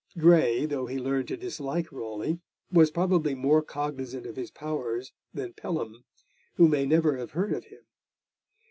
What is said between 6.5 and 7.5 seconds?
who may never have